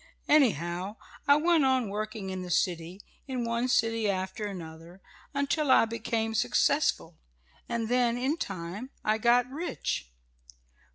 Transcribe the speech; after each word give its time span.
Anyhow 0.27 0.95
I 1.27 1.35
kept 1.39 1.45
on 1.63 1.87
working 1.89 2.31
in 2.31 2.41
the 2.41 2.49
city 2.49 3.03
in 3.27 3.45
one 3.45 3.67
city 3.67 4.09
after 4.09 4.47
another 4.47 4.99
until 5.31 5.69
I 5.69 5.85
became 5.85 6.33
successful 6.33 7.19
and 7.69 7.87
then, 7.87 8.17
in 8.17 8.37
time, 8.37 8.89
I 9.05 9.19
got 9.19 9.47
rich." 9.51 10.11